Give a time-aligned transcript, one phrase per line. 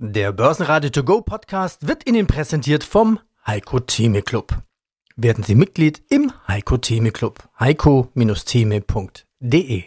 [0.00, 4.56] Der Börsenradio To Go Podcast wird Ihnen präsentiert vom Heiko Theme Club.
[5.16, 7.40] Werden Sie Mitglied im Heiko Theme Club.
[7.58, 9.82] heiko-theme.de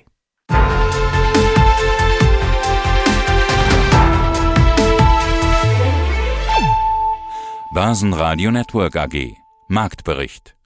[7.73, 9.37] Börsenradio Network AG
[9.69, 10.57] Marktbericht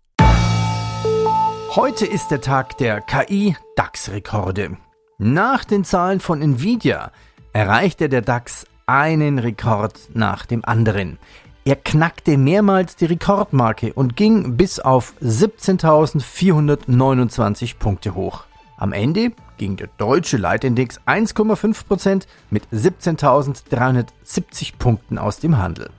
[1.76, 4.78] Heute ist der Tag der KI DAX-Rekorde.
[5.20, 7.12] Nach den Zahlen von Nvidia
[7.54, 11.18] erreichte der DAX einen Rekord nach dem anderen.
[11.66, 18.44] Er knackte mehrmals die Rekordmarke und ging bis auf 17.429 Punkte hoch.
[18.78, 25.90] Am Ende ging der deutsche Leitindex 1,5% mit 17.370 Punkten aus dem Handel.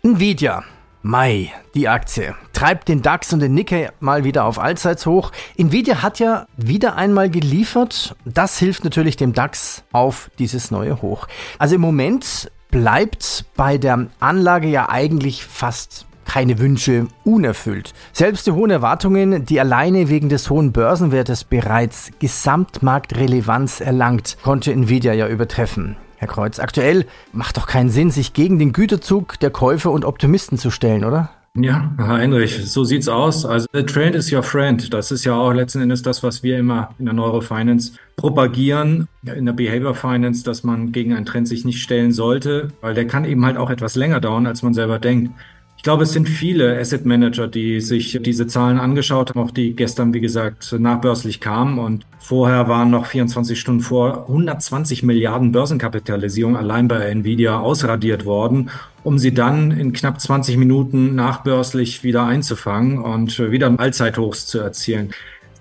[0.04, 0.64] Nvidia,
[1.02, 5.32] Mai, die Aktie, treibt den DAX und den Nikkei mal wieder auf Allzeitshoch.
[5.58, 8.16] Nvidia hat ja wieder einmal geliefert.
[8.26, 11.28] Das hilft natürlich dem DAX auf dieses neue Hoch.
[11.60, 17.94] Also im Moment bleibt bei der Anlage ja eigentlich fast keine Wünsche unerfüllt.
[18.12, 25.14] Selbst die hohen Erwartungen, die alleine wegen des hohen Börsenwertes bereits Gesamtmarktrelevanz erlangt, konnte Nvidia
[25.14, 25.96] ja übertreffen.
[26.18, 30.58] Herr Kreuz, aktuell macht doch keinen Sinn, sich gegen den Güterzug der Käufer und Optimisten
[30.58, 31.30] zu stellen, oder?
[31.60, 33.44] Ja, Herr Heinrich, so sieht's aus.
[33.44, 34.94] Also the trend is your friend.
[34.94, 39.46] Das ist ja auch letzten Endes das, was wir immer in der Neurofinance propagieren, in
[39.46, 43.26] der Behavior Finance, dass man gegen einen Trend sich nicht stellen sollte, weil der kann
[43.26, 45.32] eben halt auch etwas länger dauern, als man selber denkt.
[45.78, 49.76] Ich glaube, es sind viele Asset Manager, die sich diese Zahlen angeschaut haben, auch die
[49.76, 51.78] gestern, wie gesagt, nachbörslich kamen.
[51.80, 58.70] Und vorher waren noch 24 Stunden vor 120 Milliarden Börsenkapitalisierung allein bei Nvidia ausradiert worden,
[59.04, 65.12] um sie dann in knapp 20 Minuten nachbörslich wieder einzufangen und wieder Allzeithochs zu erzielen.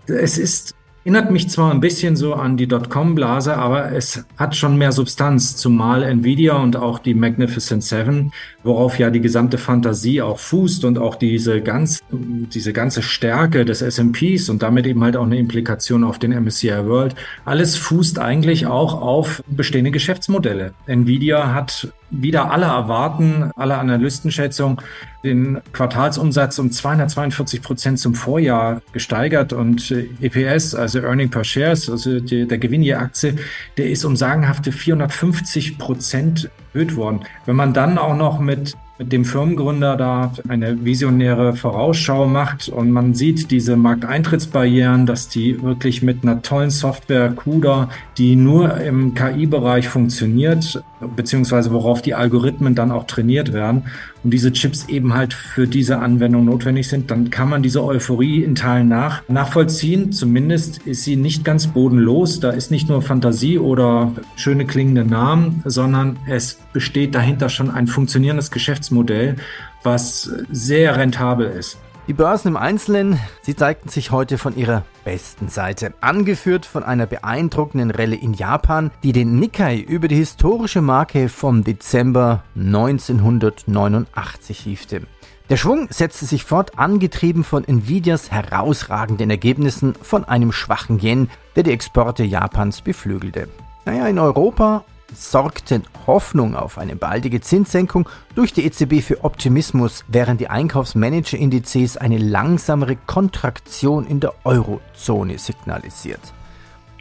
[0.07, 0.76] Es ist
[1.07, 5.55] Erinnert mich zwar ein bisschen so an die Dotcom-Blase, aber es hat schon mehr Substanz,
[5.55, 8.33] zumal Nvidia und auch die Magnificent Seven,
[8.65, 13.83] worauf ja die gesamte Fantasie auch fußt und auch diese ganz, diese ganze Stärke des
[13.83, 18.67] S&Ps und damit eben halt auch eine Implikation auf den MSCI World, alles fußt eigentlich
[18.67, 20.75] auch auf bestehende Geschäftsmodelle.
[20.89, 24.79] Nvidia hat wieder alle erwarten, alle Analystenschätzungen,
[25.25, 31.91] den Quartalsumsatz um 242 Prozent zum Vorjahr gesteigert und äh, EPS, also Earning per Shares,
[31.91, 33.37] also die, der Gewinn je Aktie,
[33.77, 37.21] der ist um sagenhafte 450 Prozent erhöht worden.
[37.45, 42.91] Wenn man dann auch noch mit mit dem Firmengründer da eine visionäre Vorausschau macht und
[42.91, 49.15] man sieht diese Markteintrittsbarrieren, dass die wirklich mit einer tollen Software CUDA, die nur im
[49.15, 50.83] KI-Bereich funktioniert,
[51.15, 53.85] beziehungsweise worauf die Algorithmen dann auch trainiert werden
[54.27, 58.43] und diese Chips eben halt für diese Anwendung notwendig sind, dann kann man diese Euphorie
[58.43, 60.11] in Teilen nach, nachvollziehen.
[60.11, 62.41] Zumindest ist sie nicht ganz bodenlos.
[62.41, 67.87] Da ist nicht nur Fantasie oder schöne klingende Namen, sondern es besteht dahinter schon ein
[67.87, 69.37] funktionierendes Geschäftsmodell,
[69.85, 71.79] was sehr rentabel ist.
[72.09, 77.07] Die Börsen im Einzelnen, sie zeigten sich heute von ihrer besten Seite, angeführt von einer
[77.07, 85.03] beeindruckenden Relle in Japan, die den Nikkei über die historische Marke vom Dezember 1989 hiefte.
[85.51, 91.65] Der Schwung setzte sich fort, angetrieben von Nvidias herausragenden Ergebnissen von einem schwachen Yen, der
[91.65, 93.49] die Exporte Japans beflügelte.
[93.85, 94.85] Naja, in Europa
[95.15, 102.19] sorgten Hoffnung auf eine baldige Zinssenkung durch die EZB für Optimismus, während die Einkaufsmanager-Indizes eine
[102.19, 106.21] langsamere Kontraktion in der Eurozone signalisiert.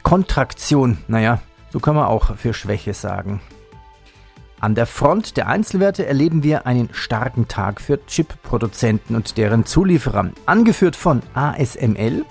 [0.04, 3.42] Kontraktion, naja, so kann man auch für Schwäche sagen.
[4.60, 10.32] An der Front der Einzelwerte erleben wir einen starken Tag für Chip-Produzenten und deren Zulieferer,
[10.46, 12.26] angeführt von ASML,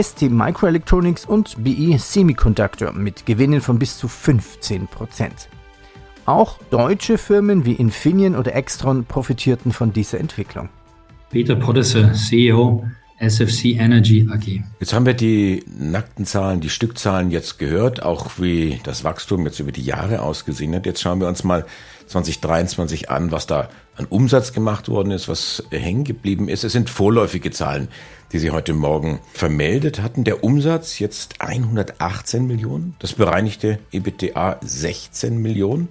[0.00, 4.86] ST Microelectronics und BE Semiconductor mit Gewinnen von bis zu 15%.
[6.24, 10.68] Auch deutsche Firmen wie Infineon oder Extron profitierten von dieser Entwicklung.
[11.30, 12.84] Peter Podesse, CEO
[13.18, 14.62] SFC Energy AG.
[14.78, 19.58] Jetzt haben wir die nackten Zahlen, die Stückzahlen jetzt gehört, auch wie das Wachstum jetzt
[19.58, 20.86] über die Jahre ausgesehen hat.
[20.86, 21.66] Jetzt schauen wir uns mal
[22.06, 26.64] 2023 an, was da an Umsatz gemacht worden ist, was hängen geblieben ist.
[26.64, 27.88] Es sind vorläufige Zahlen,
[28.32, 30.22] die Sie heute Morgen vermeldet hatten.
[30.22, 35.88] Der Umsatz jetzt 118 Millionen, das bereinigte EBITDA 16 Millionen,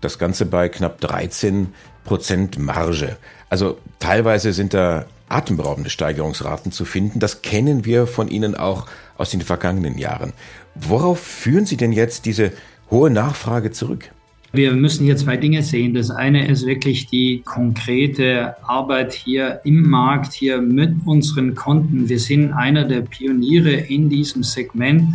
[0.00, 1.72] das Ganze bei knapp 13
[2.04, 3.16] Prozent Marge.
[3.48, 7.20] Also teilweise sind da atemberaubende Steigerungsraten zu finden.
[7.20, 8.86] Das kennen wir von Ihnen auch
[9.16, 10.32] aus den vergangenen Jahren.
[10.74, 12.52] Worauf führen Sie denn jetzt diese
[12.90, 14.10] hohe Nachfrage zurück?
[14.54, 15.94] Wir müssen hier zwei Dinge sehen.
[15.94, 22.08] Das eine ist wirklich die konkrete Arbeit hier im Markt, hier mit unseren Kunden.
[22.08, 25.08] Wir sind einer der Pioniere in diesem Segment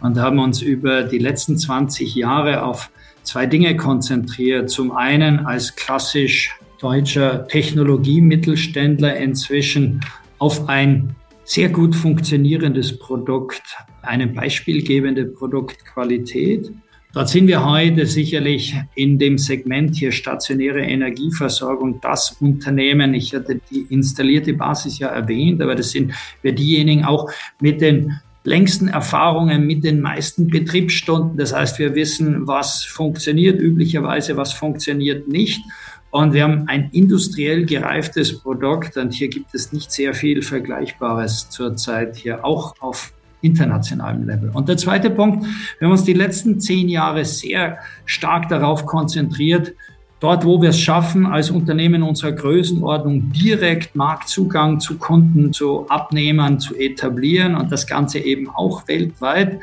[0.00, 2.88] und haben uns über die letzten 20 Jahre auf
[3.24, 4.70] zwei Dinge konzentriert.
[4.70, 10.00] Zum einen als klassisch deutscher Technologiemittelständler inzwischen
[10.38, 13.64] auf ein sehr gut funktionierendes Produkt,
[14.02, 16.70] eine beispielgebende Produktqualität
[17.16, 23.14] Dort sind wir heute sicherlich in dem Segment hier stationäre Energieversorgung das Unternehmen.
[23.14, 28.20] Ich hatte die installierte Basis ja erwähnt, aber das sind wir diejenigen auch mit den
[28.44, 31.38] längsten Erfahrungen mit den meisten Betriebsstunden.
[31.38, 35.62] Das heißt, wir wissen, was funktioniert üblicherweise, was funktioniert nicht.
[36.10, 41.48] Und wir haben ein industriell gereiftes Produkt und hier gibt es nicht sehr viel Vergleichbares
[41.48, 44.50] zurzeit hier, auch auf internationalem Level.
[44.52, 45.44] Und der zweite Punkt,
[45.78, 49.72] wir haben uns die letzten zehn Jahre sehr stark darauf konzentriert,
[50.20, 56.58] dort, wo wir es schaffen, als Unternehmen unserer Größenordnung direkt Marktzugang zu Kunden, zu Abnehmern
[56.58, 59.60] zu etablieren und das Ganze eben auch weltweit.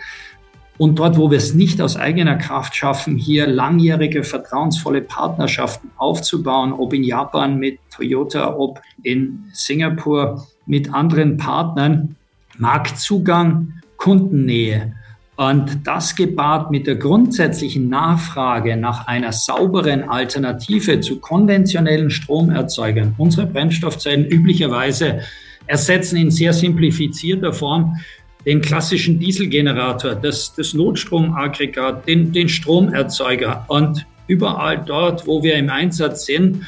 [0.77, 6.73] Und dort, wo wir es nicht aus eigener Kraft schaffen, hier langjährige, vertrauensvolle Partnerschaften aufzubauen,
[6.73, 12.15] ob in Japan mit Toyota, ob in Singapur mit anderen Partnern,
[12.57, 14.93] Marktzugang, Kundennähe.
[15.35, 23.15] Und das gepaart mit der grundsätzlichen Nachfrage nach einer sauberen Alternative zu konventionellen Stromerzeugern.
[23.17, 25.21] Unsere Brennstoffzellen üblicherweise
[25.65, 27.97] ersetzen in sehr simplifizierter Form
[28.45, 33.65] den klassischen Dieselgenerator, das, das Notstromaggregat, den, den Stromerzeuger.
[33.69, 36.65] Und überall dort, wo wir im Einsatz sind,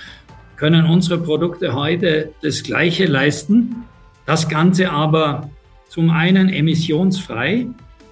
[0.55, 3.83] können unsere Produkte heute das Gleiche leisten.
[4.25, 5.49] Das Ganze aber
[5.89, 7.67] zum einen emissionsfrei,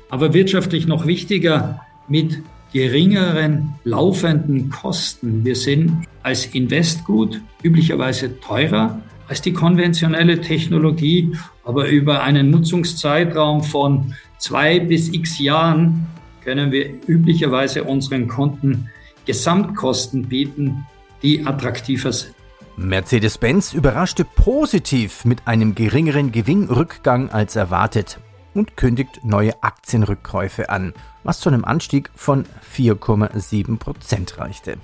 [0.10, 2.40] aber wirtschaftlich noch wichtiger mit
[2.72, 5.46] geringeren laufenden Kosten.
[5.46, 14.14] Wir sind als Investgut üblicherweise teurer als die konventionelle Technologie, aber über einen Nutzungszeitraum von
[14.38, 16.08] zwei bis x Jahren
[16.44, 18.90] können wir üblicherweise unseren Kunden
[19.26, 20.86] Gesamtkosten bieten,
[21.22, 22.36] die attraktiver sind.
[22.76, 28.20] Mercedes-Benz überraschte positiv mit einem geringeren Gewinnrückgang als erwartet
[28.54, 30.94] und kündigt neue Aktienrückkäufe an,
[31.24, 34.78] was zu einem Anstieg von 4,7 Prozent reichte.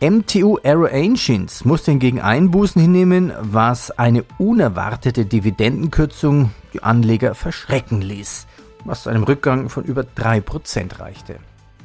[0.00, 8.46] MTU Aero Engines musste hingegen Einbußen hinnehmen, was eine unerwartete Dividendenkürzung die Anleger verschrecken ließ,
[8.84, 11.38] was zu einem Rückgang von über 3 Prozent reichte.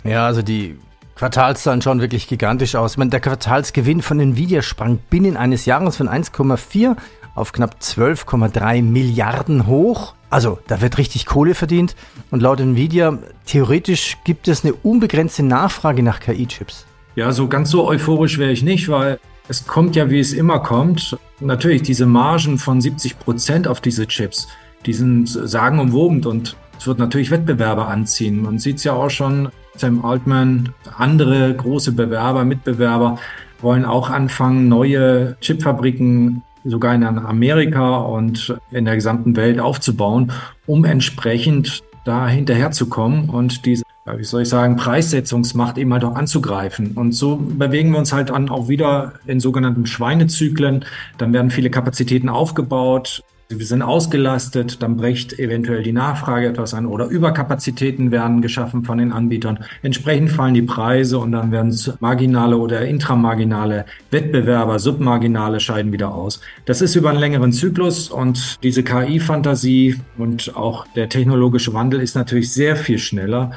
[0.03, 0.77] Ja, also die
[1.21, 2.97] Quartalszahlen schauen wirklich gigantisch aus.
[2.97, 6.95] Meine, der Quartalsgewinn von Nvidia sprang binnen eines Jahres von 1,4
[7.35, 10.15] auf knapp 12,3 Milliarden hoch.
[10.31, 11.95] Also, da wird richtig Kohle verdient.
[12.31, 16.87] Und laut Nvidia, theoretisch gibt es eine unbegrenzte Nachfrage nach KI-Chips.
[17.15, 20.57] Ja, so ganz so euphorisch wäre ich nicht, weil es kommt ja, wie es immer
[20.57, 21.19] kommt.
[21.39, 24.47] Natürlich, diese Margen von 70 Prozent auf diese Chips,
[24.87, 28.41] die sind sagenumwobend und es wird natürlich Wettbewerber anziehen.
[28.41, 33.17] Man sieht es ja auch schon, Sam Altman, andere große Bewerber, Mitbewerber
[33.61, 40.31] wollen auch anfangen, neue Chipfabriken sogar in Amerika und in der gesamten Welt aufzubauen,
[40.67, 46.93] um entsprechend da hinterherzukommen und diese, wie soll ich sagen, Preissetzungsmacht eben halt auch anzugreifen.
[46.93, 50.85] Und so bewegen wir uns halt dann auch wieder in sogenannten Schweinezyklen.
[51.17, 53.23] Dann werden viele Kapazitäten aufgebaut.
[53.59, 58.97] Wir sind ausgelastet, dann bricht eventuell die Nachfrage etwas an oder Überkapazitäten werden geschaffen von
[58.97, 59.59] den Anbietern.
[59.81, 66.41] Entsprechend fallen die Preise und dann werden marginale oder intramarginale Wettbewerber, submarginale scheiden wieder aus.
[66.65, 72.15] Das ist über einen längeren Zyklus und diese KI-Fantasie und auch der technologische Wandel ist
[72.15, 73.51] natürlich sehr viel schneller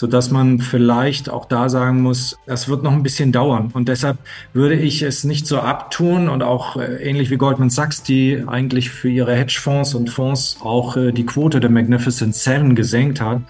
[0.00, 3.68] so dass man vielleicht auch da sagen muss, das wird noch ein bisschen dauern.
[3.74, 4.16] Und deshalb
[4.54, 8.88] würde ich es nicht so abtun und auch äh, ähnlich wie Goldman Sachs, die eigentlich
[8.88, 13.42] für ihre Hedgefonds und Fonds auch äh, die Quote der Magnificent Seven gesenkt hat.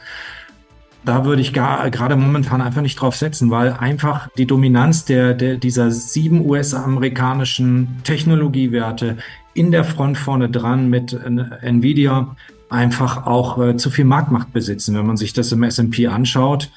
[1.04, 5.35] Da würde ich gar, gerade momentan einfach nicht drauf setzen, weil einfach die Dominanz der,
[5.35, 9.19] der dieser sieben US-amerikanischen Technologiewerte
[9.54, 12.35] in der Front vorne dran mit Nvidia
[12.70, 14.96] einfach auch äh, zu viel Marktmacht besitzen.
[14.96, 16.70] Wenn man sich das im S&P anschaut,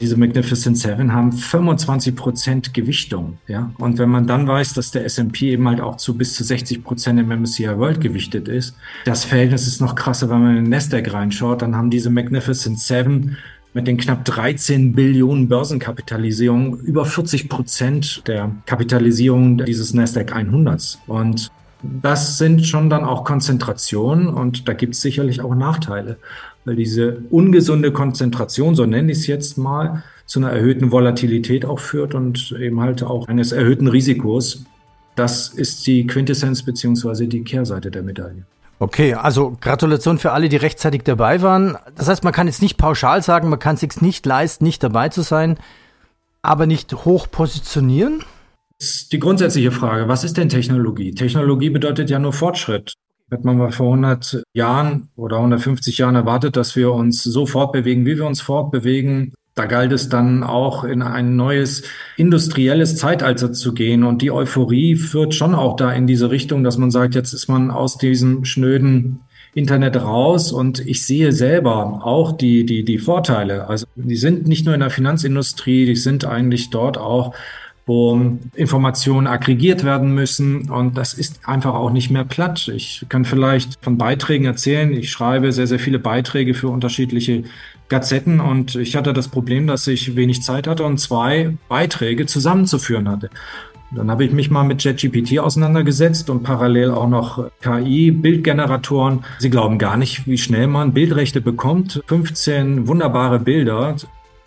[0.00, 3.70] diese Magnificent Seven haben 25 Prozent Gewichtung, ja.
[3.78, 6.82] Und wenn man dann weiß, dass der S&P eben halt auch zu bis zu 60
[6.82, 8.74] Prozent im MSCI World gewichtet ist,
[9.04, 12.80] das Verhältnis ist noch krasser, wenn man in den Nasdaq reinschaut, dann haben diese Magnificent
[12.80, 13.36] Seven
[13.72, 20.98] mit den knapp 13 Billionen Börsenkapitalisierung über 40 Prozent der Kapitalisierung dieses Nasdaq 100.
[21.06, 21.50] Und
[22.02, 26.16] das sind schon dann auch Konzentrationen und da gibt es sicherlich auch Nachteile,
[26.64, 31.78] weil diese ungesunde Konzentration, so nenne ich es jetzt mal, zu einer erhöhten Volatilität auch
[31.78, 34.64] führt und eben halt auch eines erhöhten Risikos.
[35.16, 38.44] Das ist die Quintessenz beziehungsweise die Kehrseite der Medaille.
[38.78, 41.76] Okay, also Gratulation für alle, die rechtzeitig dabei waren.
[41.94, 44.82] Das heißt, man kann jetzt nicht pauschal sagen, man kann es sich nicht leisten, nicht
[44.82, 45.58] dabei zu sein,
[46.42, 48.24] aber nicht hoch positionieren?
[48.80, 51.14] Ist die grundsätzliche Frage, was ist denn Technologie?
[51.14, 52.94] Technologie bedeutet ja nur Fortschritt.
[53.30, 58.04] Hätte man mal vor 100 Jahren oder 150 Jahren erwartet, dass wir uns so fortbewegen,
[58.04, 61.84] wie wir uns fortbewegen, da galt es dann auch in ein neues
[62.16, 64.02] industrielles Zeitalter zu gehen.
[64.02, 67.48] Und die Euphorie führt schon auch da in diese Richtung, dass man sagt, jetzt ist
[67.48, 69.20] man aus diesem schnöden
[69.54, 73.68] Internet raus und ich sehe selber auch die, die, die Vorteile.
[73.68, 77.34] Also die sind nicht nur in der Finanzindustrie, die sind eigentlich dort auch
[77.86, 80.70] wo Informationen aggregiert werden müssen.
[80.70, 82.68] Und das ist einfach auch nicht mehr platt.
[82.74, 84.92] Ich kann vielleicht von Beiträgen erzählen.
[84.92, 87.44] Ich schreibe sehr, sehr viele Beiträge für unterschiedliche
[87.88, 93.08] Gazetten und ich hatte das Problem, dass ich wenig Zeit hatte und zwei Beiträge zusammenzuführen
[93.08, 93.28] hatte.
[93.94, 99.24] Dann habe ich mich mal mit JetGPT auseinandergesetzt und parallel auch noch KI, Bildgeneratoren.
[99.38, 102.02] Sie glauben gar nicht, wie schnell man Bildrechte bekommt.
[102.06, 103.96] 15 wunderbare Bilder,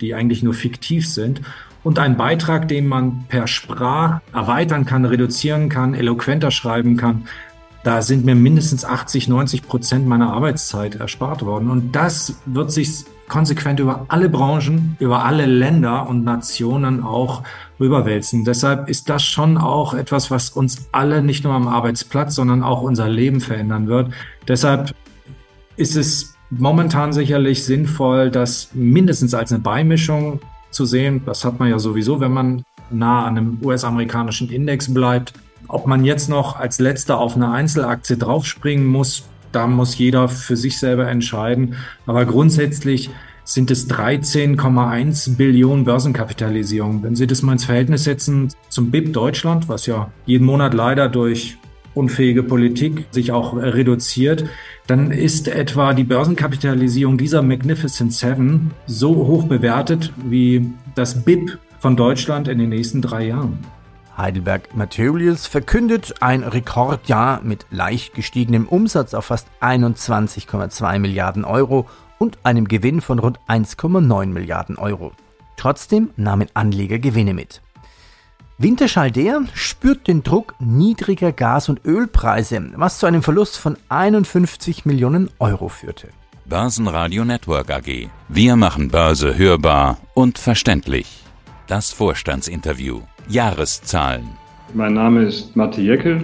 [0.01, 1.41] die eigentlich nur fiktiv sind
[1.87, 7.29] und ein Beitrag, den man per Sprach erweitern kann, reduzieren kann, eloquenter schreiben kann.
[7.85, 11.69] Da sind mir mindestens 80, 90 Prozent meiner Arbeitszeit erspart worden.
[11.69, 17.43] Und das wird sich konsequent über alle Branchen, über alle Länder und Nationen auch
[17.79, 18.43] rüberwälzen.
[18.43, 22.81] Deshalb ist das schon auch etwas, was uns alle nicht nur am Arbeitsplatz, sondern auch
[22.81, 24.11] unser Leben verändern wird.
[24.45, 24.93] Deshalb
[25.77, 30.41] ist es momentan sicherlich sinnvoll, das mindestens als eine Beimischung
[30.71, 31.21] zu sehen.
[31.25, 35.33] Das hat man ja sowieso, wenn man nah an einem US-amerikanischen Index bleibt.
[35.67, 40.55] Ob man jetzt noch als letzter auf eine Einzelaktie draufspringen muss, da muss jeder für
[40.55, 41.75] sich selber entscheiden.
[42.05, 43.09] Aber grundsätzlich
[43.43, 47.01] sind es 13,1 Billionen Börsenkapitalisierung.
[47.01, 51.07] Wenn Sie das mal ins Verhältnis setzen zum BIP Deutschland, was ja jeden Monat leider
[51.07, 51.57] durch
[51.97, 54.45] unfähige Politik sich auch reduziert,
[54.87, 61.95] dann ist etwa die Börsenkapitalisierung dieser Magnificent Seven so hoch bewertet wie das BIP von
[61.95, 63.59] Deutschland in den nächsten drei Jahren.
[64.17, 71.87] Heidelberg Materials verkündet ein Rekordjahr mit leicht gestiegenem Umsatz auf fast 21,2 Milliarden Euro
[72.17, 75.11] und einem Gewinn von rund 1,9 Milliarden Euro.
[75.55, 77.61] Trotzdem nahmen Anleger Gewinne mit.
[78.59, 85.29] Winterschaldea spürt den Druck niedriger Gas- und Ölpreise, was zu einem Verlust von 51 Millionen
[85.37, 86.07] Euro führte.
[86.45, 88.09] Börsenradio Network AG.
[88.29, 91.23] Wir machen Börse hörbar und verständlich.
[91.67, 93.01] Das Vorstandsinterview.
[93.29, 94.27] Jahreszahlen.
[94.73, 96.23] Mein Name ist Matti Jeckel.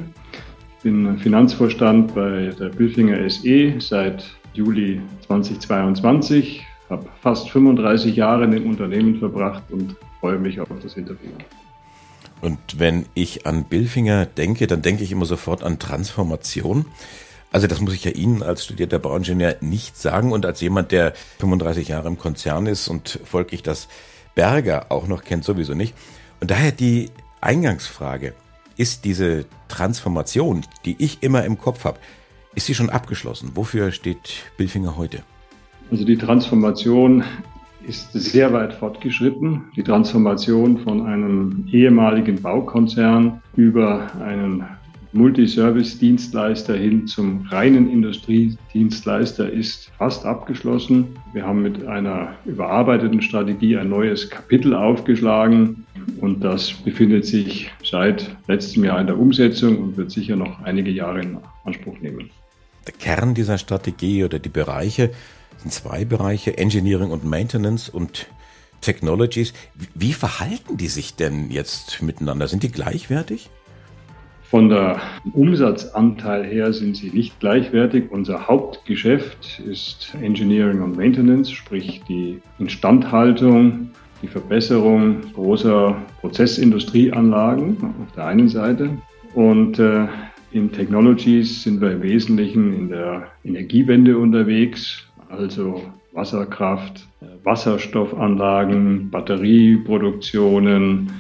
[0.78, 4.26] Ich bin Finanzvorstand bei der Büfinger SE seit
[4.56, 6.66] Juli 2022.
[6.90, 11.30] Habe fast 35 Jahre in dem Unternehmen verbracht und freue mich auf das Interview.
[12.44, 16.86] Und wenn ich an Billfinger denke, dann denke ich immer sofort an Transformation.
[17.54, 21.14] Also das muss ich ja Ihnen als studierter Bauingenieur nicht sagen und als jemand, der
[21.40, 23.88] 35 Jahre im Konzern ist und folglich das
[24.36, 25.96] Berger auch noch kennt, sowieso nicht.
[26.42, 28.34] Und daher die Eingangsfrage,
[28.76, 32.00] ist diese Transformation, die ich immer im Kopf habe,
[32.56, 33.52] ist sie schon abgeschlossen?
[33.54, 35.24] Wofür steht Billfinger heute?
[35.92, 37.24] Also die Transformation
[37.88, 39.64] ist sehr weit fortgeschritten.
[39.76, 44.64] Die Transformation von einem ehemaligen Baukonzern über einen
[45.14, 51.20] Multiservice-Dienstleister hin zum reinen Industriedienstleister ist fast abgeschlossen.
[51.34, 55.86] Wir haben mit einer überarbeiteten Strategie ein neues Kapitel aufgeschlagen
[56.20, 60.90] und das befindet sich seit letztem Jahr in der Umsetzung und wird sicher noch einige
[60.90, 62.32] Jahre in Anspruch nehmen.
[62.88, 65.12] Der Kern dieser Strategie oder die Bereiche
[65.70, 68.28] zwei Bereiche, Engineering und Maintenance und
[68.82, 69.54] Technologies.
[69.96, 72.48] Wie verhalten die sich denn jetzt miteinander?
[72.48, 73.50] Sind die gleichwertig?
[74.54, 75.02] Von der
[75.34, 78.12] Umsatzanteil her sind sie nicht gleichwertig.
[78.12, 83.90] Unser Hauptgeschäft ist Engineering und Maintenance, sprich die Instandhaltung,
[84.22, 88.92] die Verbesserung großer Prozessindustrieanlagen auf der einen Seite.
[89.34, 90.08] Und äh,
[90.52, 97.06] in Technologies sind wir im Wesentlichen in der Energiewende unterwegs, also Wasserkraft,
[97.44, 101.12] Wasserstoffanlagen, Batterieproduktionen,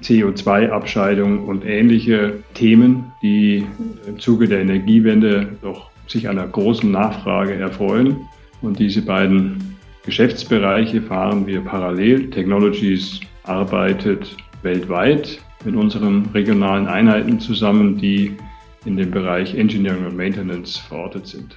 [0.00, 3.64] CO2-Abscheidung und ähnliche Themen, die
[4.06, 8.16] im Zuge der Energiewende doch sich einer großen Nachfrage erfreuen.
[8.62, 12.30] Und diese beiden Geschäftsbereiche fahren wir parallel.
[12.30, 18.36] Technologies arbeitet weltweit mit unseren regionalen Einheiten zusammen, die
[18.84, 21.56] in dem Bereich Engineering und Maintenance verortet sind.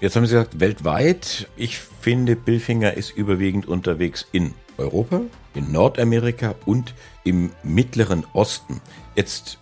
[0.00, 1.46] Jetzt haben Sie gesagt, weltweit.
[1.56, 5.20] Ich finde, Billfinger ist überwiegend unterwegs in Europa,
[5.54, 8.80] in Nordamerika und im Mittleren Osten.
[9.14, 9.58] Jetzt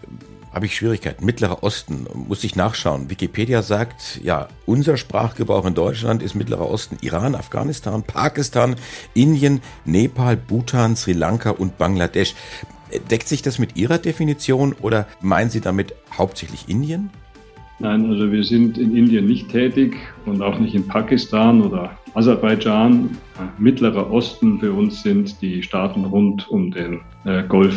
[0.52, 1.26] habe ich Schwierigkeiten.
[1.26, 3.11] Mittlerer Osten, muss ich nachschauen.
[3.11, 6.99] Wikipedia sagt, ja, unser Sprachgebrauch in Deutschland ist Mittlerer Osten.
[7.00, 8.76] Iran, Afghanistan, Pakistan,
[9.14, 12.37] Indien, Nepal, Bhutan, Sri Lanka und Bangladesch.
[13.11, 17.11] Deckt sich das mit Ihrer Definition oder meinen Sie damit hauptsächlich Indien?
[17.80, 23.16] Nein, also wir sind in Indien nicht tätig und auch nicht in Pakistan oder Aserbaidschan.
[23.58, 27.76] Mittlerer Osten für uns sind die Staaten rund um den äh, Golf,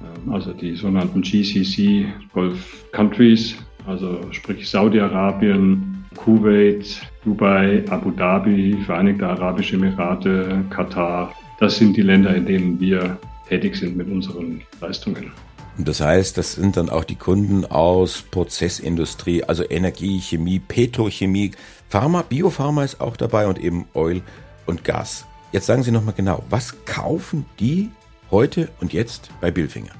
[0.00, 9.26] äh, also die sogenannten GCC, Golf Countries, also sprich Saudi-Arabien, Kuwait, Dubai, Abu Dhabi, Vereinigte
[9.26, 11.34] Arabische Emirate, Katar.
[11.60, 15.32] Das sind die Länder, in denen wir tätig sind mit unseren Leistungen.
[15.76, 21.50] Und das heißt, das sind dann auch die Kunden aus Prozessindustrie, also Energie, Chemie, Petrochemie,
[21.88, 24.22] Pharma, Biopharma ist auch dabei und eben Oil
[24.66, 25.26] und Gas.
[25.52, 27.90] Jetzt sagen Sie nochmal genau, was kaufen die
[28.30, 29.92] heute und jetzt bei Billfinger?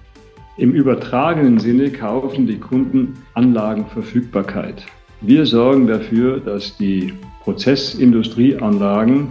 [0.57, 4.87] Im übertragenen Sinne kaufen die Kunden Anlagenverfügbarkeit.
[5.21, 9.31] Wir sorgen dafür, dass die Prozessindustrieanlagen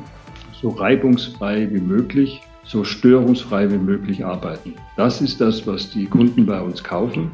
[0.62, 4.74] so reibungsfrei wie möglich so störungsfrei wie möglich arbeiten.
[4.98, 7.32] Das ist das, was die Kunden bei uns kaufen.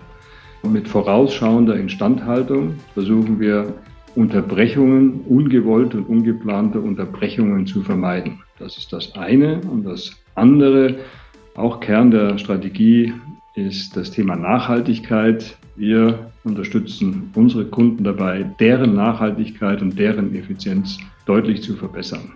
[0.62, 3.74] Und mit vorausschauender Instandhaltung versuchen wir
[4.16, 8.40] Unterbrechungen, ungewollte und ungeplante Unterbrechungen zu vermeiden.
[8.58, 9.62] Das ist das eine.
[9.62, 10.98] Und das andere,
[11.56, 13.14] auch Kern der Strategie,
[13.56, 15.58] ist das Thema Nachhaltigkeit.
[15.76, 22.34] Wir unterstützen unsere Kunden dabei, deren Nachhaltigkeit und deren Effizienz deutlich zu verbessern.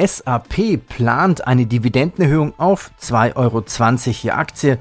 [0.00, 3.64] SAP plant eine Dividendenerhöhung auf 2,20 Euro
[4.22, 4.78] je Aktie,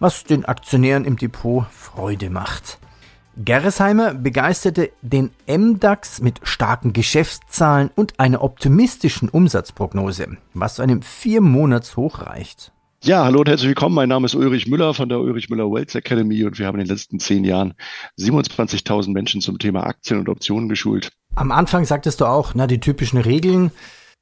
[0.00, 2.78] was den Aktionären im Depot Freude macht.
[3.36, 12.22] Gerresheimer begeisterte den MDAX mit starken Geschäftszahlen und einer optimistischen Umsatzprognose, was zu einem Vier-Monats-Hoch
[12.22, 12.72] reicht.
[13.04, 13.94] Ja, hallo und herzlich willkommen.
[13.94, 16.86] Mein Name ist Ulrich Müller von der Ulrich Müller Wealth Academy und wir haben in
[16.86, 17.74] den letzten zehn Jahren
[18.18, 21.10] 27.000 Menschen zum Thema Aktien und Optionen geschult.
[21.36, 23.70] Am Anfang sagtest du auch, na, die typischen Regeln,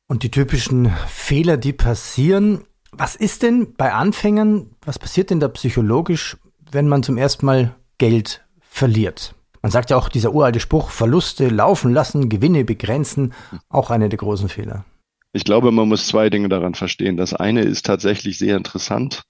[0.07, 2.65] und die typischen Fehler, die passieren.
[2.93, 6.37] Was ist denn bei Anfängern, was passiert denn da psychologisch,
[6.71, 9.35] wenn man zum ersten Mal Geld verliert?
[9.63, 13.33] Man sagt ja auch dieser uralte Spruch, Verluste laufen lassen, Gewinne begrenzen,
[13.71, 14.85] auch einer der großen Fehler.
[15.33, 17.17] Ich glaube, man muss zwei Dinge daran verstehen.
[17.17, 19.25] Das eine ist tatsächlich sehr interessant.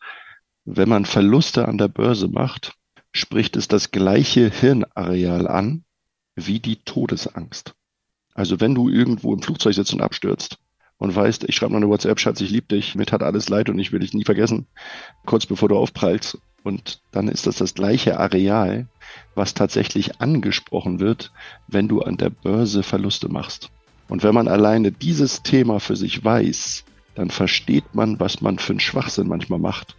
[0.64, 2.74] Wenn man Verluste an der Börse macht,
[3.12, 5.84] spricht es das gleiche Hirnareal an
[6.34, 7.74] wie die Todesangst.
[8.34, 10.58] Also wenn du irgendwo im Flugzeug sitzt und abstürzt,
[10.98, 13.68] und weißt, ich schreibe noch eine WhatsApp, Schatz, ich liebe dich, mit hat alles leid
[13.68, 14.66] und ich will dich nie vergessen,
[15.26, 16.38] kurz bevor du aufprallst.
[16.62, 18.86] Und dann ist das das gleiche Areal,
[19.34, 21.32] was tatsächlich angesprochen wird,
[21.66, 23.70] wenn du an der Börse Verluste machst.
[24.08, 28.72] Und wenn man alleine dieses Thema für sich weiß, dann versteht man, was man für
[28.72, 29.96] einen Schwachsinn manchmal macht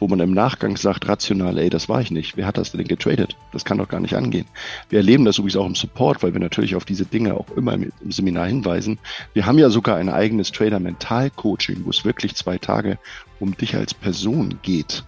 [0.00, 2.36] wo man im Nachgang sagt, rational, ey, das war ich nicht.
[2.36, 3.36] Wer hat das denn getradet?
[3.52, 4.46] Das kann doch gar nicht angehen.
[4.88, 7.74] Wir erleben das übrigens auch im Support, weil wir natürlich auf diese Dinge auch immer
[7.74, 8.98] im, Seminar hinweisen.
[9.34, 12.98] Wir haben ja sogar ein eigenes Trader-Mental-Coaching, wo es wirklich zwei Tage
[13.40, 15.04] um dich als Person geht,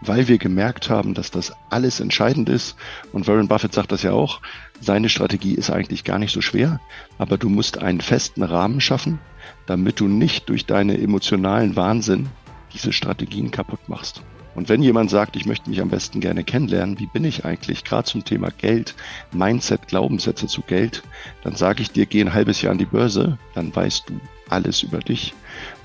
[0.00, 2.76] weil wir gemerkt haben, dass das alles entscheidend ist.
[3.12, 4.40] Und Warren Buffett sagt das ja auch.
[4.80, 6.80] Seine Strategie ist eigentlich gar nicht so schwer,
[7.16, 9.20] aber du musst einen festen Rahmen schaffen,
[9.66, 12.28] damit du nicht durch deine emotionalen Wahnsinn
[12.74, 14.22] diese Strategien kaputt machst.
[14.54, 17.84] Und wenn jemand sagt, ich möchte mich am besten gerne kennenlernen, wie bin ich eigentlich,
[17.84, 18.94] gerade zum Thema Geld,
[19.32, 21.02] Mindset, Glaubenssätze zu Geld,
[21.42, 24.82] dann sage ich dir, geh ein halbes Jahr an die Börse, dann weißt du alles
[24.82, 25.32] über dich,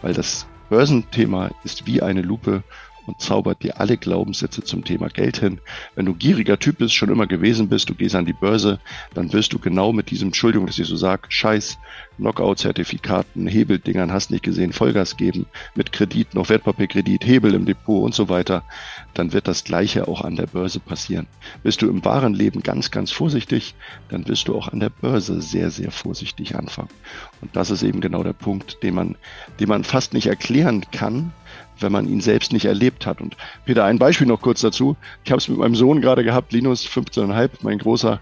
[0.01, 2.63] weil das Börsenthema ist wie eine Lupe
[3.07, 5.59] und zaubert dir alle Glaubenssätze zum Thema Geld hin.
[5.95, 8.79] Wenn du gieriger Typ bist, schon immer gewesen bist, du gehst an die Börse,
[9.13, 11.79] dann wirst du genau mit diesem, Entschuldigung, dass ich so sage, Scheiß,
[12.17, 18.13] Knockout-Zertifikaten, Hebeldingern, hast nicht gesehen, Vollgas geben, mit Kredit, noch Wertpapierkredit, Hebel im Depot und
[18.13, 18.63] so weiter,
[19.13, 21.27] dann wird das Gleiche auch an der Börse passieren.
[21.63, 23.75] Bist du im wahren Leben ganz, ganz vorsichtig,
[24.09, 26.89] dann wirst du auch an der Börse sehr, sehr vorsichtig anfangen.
[27.41, 29.15] Und das ist eben genau der Punkt, den man,
[29.59, 31.31] den man fast nicht erklären kann,
[31.79, 33.21] wenn man ihn selbst nicht erlebt hat.
[33.21, 34.95] Und Peter, ein Beispiel noch kurz dazu.
[35.23, 38.19] Ich habe es mit meinem Sohn gerade gehabt, Linus, 15,5, mein Großer.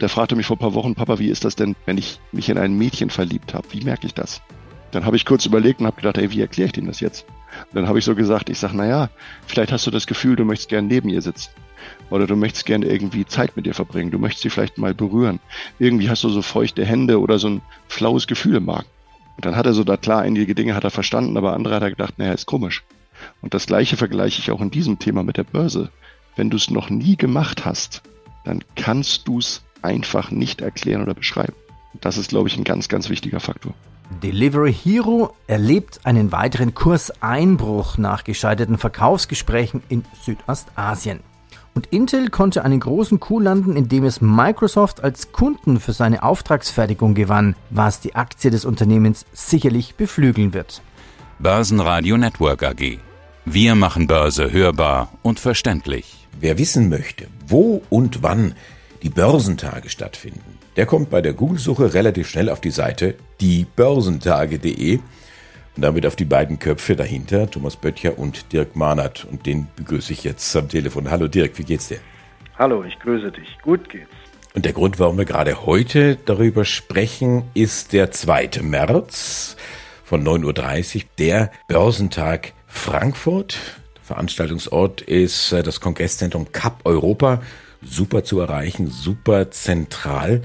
[0.00, 2.48] Der fragte mich vor ein paar Wochen, Papa, wie ist das denn, wenn ich mich
[2.48, 3.66] in ein Mädchen verliebt habe?
[3.72, 4.40] Wie merke ich das?
[4.92, 7.26] Dann habe ich kurz überlegt und habe gedacht, ey, wie erkläre ich dem das jetzt?
[7.70, 9.10] Und dann habe ich so gesagt, ich sage, naja,
[9.46, 11.50] vielleicht hast du das Gefühl, du möchtest gern neben ihr sitzen.
[12.10, 14.10] Oder du möchtest gern irgendwie Zeit mit ihr verbringen.
[14.10, 15.40] Du möchtest sie vielleicht mal berühren.
[15.78, 18.86] Irgendwie hast du so feuchte Hände oder so ein flaues Gefühl im Magen.
[19.36, 21.82] Und dann hat er so da klar, einige Dinge hat er verstanden, aber andere hat
[21.82, 22.84] er gedacht, naja, ist komisch.
[23.40, 25.90] Und das gleiche vergleiche ich auch in diesem Thema mit der Börse.
[26.36, 28.02] Wenn du es noch nie gemacht hast,
[28.44, 31.54] dann kannst du es einfach nicht erklären oder beschreiben.
[32.00, 33.74] Das ist, glaube ich, ein ganz, ganz wichtiger Faktor.
[34.22, 41.20] Delivery Hero erlebt einen weiteren Kurseinbruch nach gescheiterten Verkaufsgesprächen in Südostasien.
[41.74, 47.14] Und Intel konnte einen großen Coup landen, indem es Microsoft als Kunden für seine Auftragsfertigung
[47.14, 50.82] gewann, was die Aktie des Unternehmens sicherlich beflügeln wird.
[51.38, 52.98] Börsenradio Network AG.
[53.44, 56.26] Wir machen Börse hörbar und verständlich.
[56.40, 58.54] Wer wissen möchte, wo und wann
[59.02, 64.98] die Börsentage stattfinden, der kommt bei der Google-Suche relativ schnell auf die Seite diebörsentage.de
[65.78, 69.26] und damit auf die beiden Köpfe dahinter, Thomas Böttcher und Dirk Mahnert.
[69.30, 71.10] Und den begrüße ich jetzt am Telefon.
[71.10, 71.98] Hallo Dirk, wie geht's dir?
[72.58, 73.56] Hallo, ich grüße dich.
[73.62, 74.10] Gut geht's.
[74.54, 78.62] Und der Grund, warum wir gerade heute darüber sprechen, ist der 2.
[78.62, 79.56] März
[80.02, 83.58] von 9.30 Uhr, der Börsentag Frankfurt.
[84.02, 87.40] Veranstaltungsort ist äh, das Kongresszentrum Cup Europa.
[87.82, 90.42] Super zu erreichen, super zentral.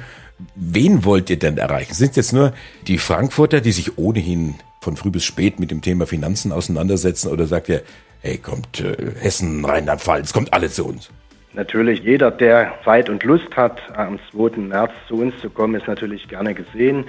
[0.55, 1.93] Wen wollt ihr denn erreichen?
[1.93, 2.53] Sind es jetzt nur
[2.87, 7.45] die Frankfurter, die sich ohnehin von früh bis spät mit dem Thema Finanzen auseinandersetzen oder
[7.45, 7.81] sagt ihr,
[8.21, 11.09] hey, kommt äh, Hessen, Rheinland-Pfalz, kommt alle zu uns?
[11.53, 14.59] Natürlich, jeder, der Zeit und Lust hat, am 2.
[14.59, 17.05] März zu uns zu kommen, ist natürlich gerne gesehen.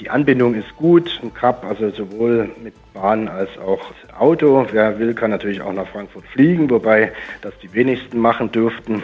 [0.00, 3.80] Die Anbindung ist gut, ein Cup, also sowohl mit Bahn als auch
[4.18, 4.66] Auto.
[4.70, 9.02] Wer will, kann natürlich auch nach Frankfurt fliegen, wobei das die wenigsten machen dürften.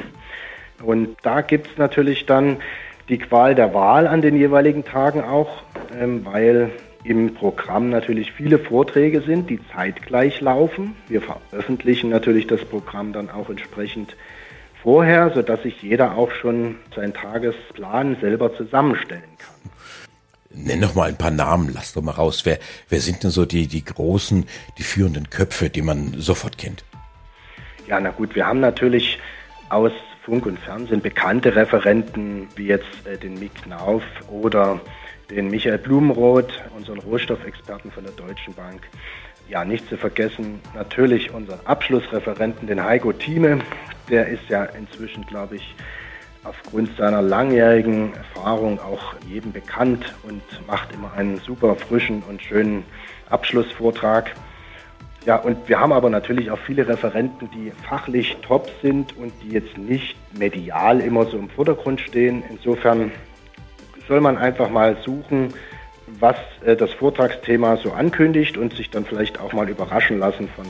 [0.83, 2.59] Und da gibt es natürlich dann
[3.09, 5.63] die Qual der Wahl an den jeweiligen Tagen auch,
[5.99, 6.71] ähm, weil
[7.05, 10.95] im Programm natürlich viele Vorträge sind, die zeitgleich laufen.
[11.09, 14.17] Wir veröffentlichen natürlich das Programm dann auch entsprechend
[14.83, 19.73] vorher, sodass sich jeder auch schon seinen Tagesplan selber zusammenstellen kann.
[20.55, 22.43] Nenn doch mal ein paar Namen, lass doch mal raus.
[22.45, 24.47] Wer, wer sind denn so die, die großen,
[24.79, 26.85] die führenden Köpfe, die man sofort kennt?
[27.89, 29.19] Ja, na gut, wir haben natürlich
[29.71, 29.93] aus
[30.25, 34.81] Funk und Fernsehen bekannte Referenten, wie jetzt äh, den Mick Knauf oder
[35.31, 38.83] den Michael Blumenroth, unseren Rohstoffexperten von der Deutschen Bank.
[39.49, 43.59] Ja, nicht zu vergessen natürlich unseren Abschlussreferenten, den Heiko Thieme.
[44.09, 45.75] Der ist ja inzwischen, glaube ich,
[46.45, 52.85] aufgrund seiner langjährigen Erfahrung auch jedem bekannt und macht immer einen super frischen und schönen
[53.29, 54.33] Abschlussvortrag.
[55.25, 59.51] Ja, und wir haben aber natürlich auch viele Referenten, die fachlich top sind und die
[59.51, 62.43] jetzt nicht medial immer so im Vordergrund stehen.
[62.51, 63.13] Insofern
[64.09, 65.55] soll man einfach mal suchen,
[66.19, 70.67] was äh, das Vortragsthema so ankündigt und sich dann vielleicht auch mal überraschen lassen von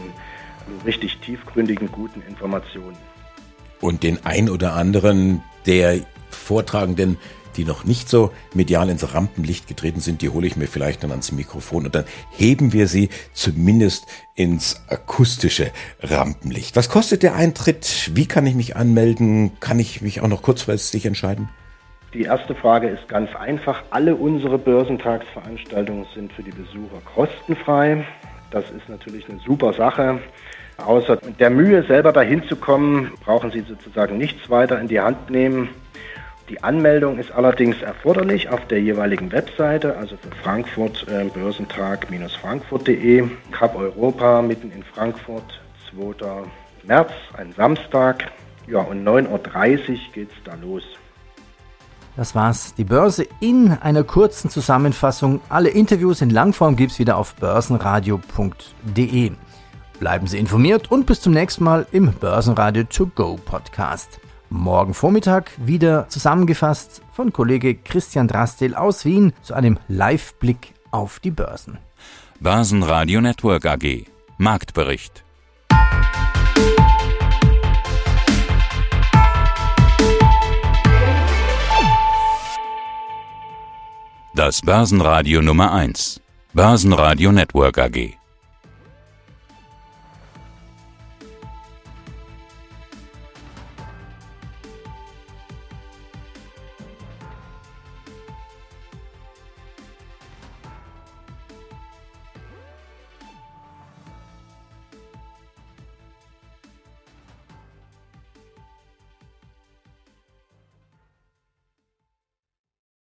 [0.85, 2.97] richtig tiefgründigen, guten Informationen.
[3.81, 7.19] Und den ein oder anderen der Vortragenden,
[7.57, 11.11] die noch nicht so medial ins Rampenlicht getreten sind, die hole ich mir vielleicht dann
[11.11, 16.77] ans Mikrofon und dann heben wir sie zumindest ins akustische Rampenlicht.
[16.77, 18.11] Was kostet der Eintritt?
[18.15, 19.53] Wie kann ich mich anmelden?
[19.61, 21.49] Kann ich mich auch noch kurzfristig entscheiden?
[22.15, 23.83] Die erste Frage ist ganz einfach.
[23.91, 28.05] Alle unsere Börsentagsveranstaltungen sind für die Besucher kostenfrei.
[28.51, 30.21] Das ist natürlich eine super Sache.
[30.77, 35.31] Außer der Mühe, selber dahin zu kommen, brauchen Sie sozusagen nichts weiter in die Hand
[35.31, 35.71] nehmen.
[36.53, 43.75] Die Anmeldung ist allerdings erforderlich auf der jeweiligen Webseite, also für Frankfurt äh, Börsentag-frankfurt.de, Cup
[43.75, 46.45] Europa mitten in Frankfurt, 2.
[46.83, 48.31] März, ein Samstag.
[48.67, 50.83] Ja, und 9.30 Uhr geht es da los.
[52.17, 52.75] Das war's.
[52.75, 55.41] Die Börse in einer kurzen Zusammenfassung.
[55.49, 59.33] Alle Interviews in Langform gibt's wieder auf börsenradio.de.
[59.99, 64.21] Bleiben Sie informiert und bis zum nächsten Mal im Börsenradio To Go Podcast.
[64.53, 71.31] Morgen Vormittag wieder zusammengefasst von Kollege Christian Drastel aus Wien zu einem Live-Blick auf die
[71.31, 71.79] Börsen.
[72.39, 74.05] Börsenradio Network AG
[74.37, 75.25] Marktbericht
[84.35, 86.21] Das Börsenradio Nummer 1.
[86.53, 88.22] Börsenradio Network AG.